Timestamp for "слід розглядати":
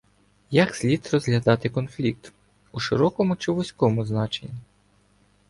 0.75-1.69